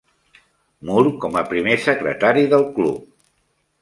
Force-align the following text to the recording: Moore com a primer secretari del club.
Moore 0.89 1.11
com 1.25 1.37
a 1.41 1.45
primer 1.51 1.75
secretari 1.83 2.47
del 2.55 2.67
club. 2.79 3.05